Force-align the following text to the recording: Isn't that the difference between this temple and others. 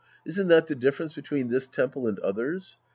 Isn't 0.25 0.47
that 0.47 0.65
the 0.65 0.73
difference 0.73 1.13
between 1.13 1.49
this 1.49 1.67
temple 1.67 2.07
and 2.07 2.17
others. 2.21 2.79